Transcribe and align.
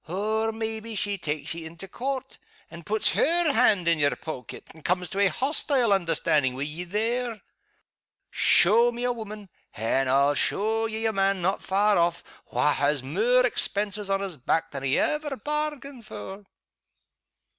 Or, 0.07 0.51
maybe 0.51 0.95
she 0.95 1.19
takes 1.19 1.53
ye 1.53 1.63
into 1.63 1.87
Court, 1.87 2.39
and 2.71 2.83
pets 2.87 3.11
her 3.11 3.53
hand 3.53 3.87
in 3.87 3.99
your 3.99 4.15
poaket, 4.15 4.73
and 4.73 4.83
comes 4.83 5.07
to 5.09 5.19
a 5.19 5.27
hoastile 5.29 5.93
understandin' 5.93 6.55
wi' 6.55 6.63
ye 6.63 6.85
there. 6.85 7.43
Show 8.31 8.91
me 8.91 9.03
a 9.03 9.13
woman 9.13 9.47
and 9.75 10.09
I'll 10.09 10.33
show 10.33 10.87
ye 10.87 11.05
a 11.05 11.13
man 11.13 11.43
not 11.43 11.61
far 11.61 11.99
off 11.99 12.23
wha' 12.51 12.71
has 12.73 13.03
mair 13.03 13.45
expenses 13.45 14.09
on 14.09 14.21
his 14.21 14.37
back 14.37 14.71
than 14.71 14.81
he 14.81 14.97
ever 14.97 15.37
bairgained 15.37 16.03
for." 16.05 16.45